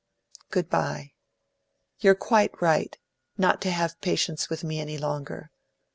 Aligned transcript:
Good 0.49 0.67
bye. 0.67 1.13
You're 1.99 2.15
quite 2.15 2.59
right, 2.59 2.97
not 3.37 3.61
to 3.61 3.69
have 3.69 4.01
patience 4.01 4.49
with 4.49 4.63
me 4.63 4.79
any 4.79 4.97
longer. 4.97 5.51